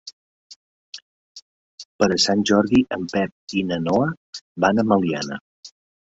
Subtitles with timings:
[2.03, 4.07] Per Sant Jordi en Pep i na Noa
[4.65, 5.39] van a Meliana.